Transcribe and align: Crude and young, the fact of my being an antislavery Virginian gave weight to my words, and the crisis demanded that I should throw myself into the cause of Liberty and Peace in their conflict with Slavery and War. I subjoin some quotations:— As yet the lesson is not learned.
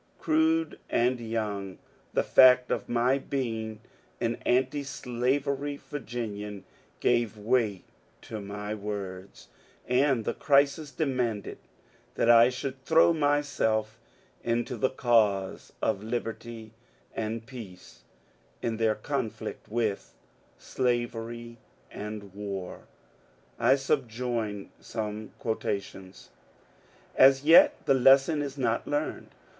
Crude 0.17 0.79
and 0.89 1.19
young, 1.19 1.77
the 2.15 2.23
fact 2.23 2.71
of 2.71 2.89
my 2.89 3.19
being 3.19 3.81
an 4.19 4.39
antislavery 4.47 5.77
Virginian 5.77 6.63
gave 6.99 7.37
weight 7.37 7.83
to 8.23 8.41
my 8.41 8.73
words, 8.73 9.49
and 9.87 10.25
the 10.25 10.33
crisis 10.33 10.89
demanded 10.89 11.59
that 12.15 12.31
I 12.31 12.49
should 12.49 12.83
throw 12.83 13.13
myself 13.13 13.99
into 14.43 14.75
the 14.75 14.89
cause 14.89 15.71
of 15.83 16.01
Liberty 16.01 16.71
and 17.13 17.45
Peace 17.45 18.01
in 18.63 18.77
their 18.77 18.95
conflict 18.95 19.69
with 19.69 20.15
Slavery 20.57 21.59
and 21.91 22.33
War. 22.33 22.85
I 23.59 23.75
subjoin 23.75 24.71
some 24.79 25.33
quotations:— 25.37 26.31
As 27.15 27.43
yet 27.45 27.85
the 27.85 27.93
lesson 27.93 28.41
is 28.41 28.57
not 28.57 28.87
learned. 28.87 29.29